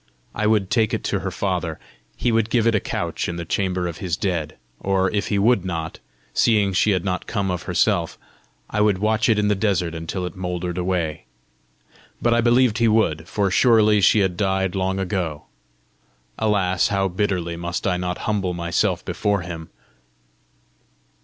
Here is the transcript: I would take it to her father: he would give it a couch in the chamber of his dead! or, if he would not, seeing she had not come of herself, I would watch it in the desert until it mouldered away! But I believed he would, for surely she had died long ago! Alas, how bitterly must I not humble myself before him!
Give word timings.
I 0.33 0.47
would 0.47 0.71
take 0.71 0.95
it 0.95 1.03
to 1.03 1.19
her 1.19 1.29
father: 1.29 1.79
he 2.17 2.31
would 2.31 2.49
give 2.49 2.65
it 2.65 2.73
a 2.73 2.79
couch 2.79 3.29
in 3.29 3.35
the 3.35 3.45
chamber 3.45 3.85
of 3.85 3.99
his 3.99 4.17
dead! 4.17 4.57
or, 4.79 5.11
if 5.11 5.27
he 5.27 5.37
would 5.37 5.63
not, 5.63 5.99
seeing 6.33 6.73
she 6.73 6.89
had 6.89 7.05
not 7.05 7.27
come 7.27 7.51
of 7.51 7.61
herself, 7.69 8.17
I 8.67 8.81
would 8.81 8.97
watch 8.97 9.29
it 9.29 9.37
in 9.37 9.47
the 9.47 9.53
desert 9.53 9.93
until 9.93 10.25
it 10.25 10.35
mouldered 10.35 10.79
away! 10.79 11.25
But 12.19 12.33
I 12.33 12.41
believed 12.41 12.79
he 12.79 12.87
would, 12.87 13.27
for 13.27 13.51
surely 13.51 14.01
she 14.01 14.21
had 14.21 14.37
died 14.37 14.73
long 14.73 14.97
ago! 14.97 15.43
Alas, 16.39 16.87
how 16.87 17.07
bitterly 17.07 17.55
must 17.55 17.85
I 17.85 17.97
not 17.97 18.17
humble 18.25 18.55
myself 18.55 19.05
before 19.05 19.41
him! 19.41 19.69